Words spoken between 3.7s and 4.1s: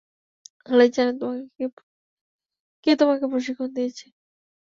দিয়েছে।